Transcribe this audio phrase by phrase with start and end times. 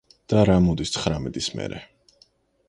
[0.31, 1.83] და რა მოდის ცხრამეტის მერე?